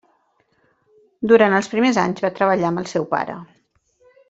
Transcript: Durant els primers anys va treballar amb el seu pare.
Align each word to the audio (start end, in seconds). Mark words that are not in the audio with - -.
Durant 1.33 1.57
els 1.59 1.69
primers 1.75 2.01
anys 2.05 2.23
va 2.25 2.33
treballar 2.41 2.69
amb 2.73 2.83
el 2.85 2.89
seu 2.95 3.07
pare. 3.15 3.37